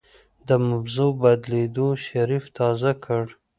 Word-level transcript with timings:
د 0.47 0.49
موضوع 0.67 1.09
بدلېدو 1.21 1.87
شريف 2.05 2.45
تازه 2.57 2.91
کړ. 3.05 3.23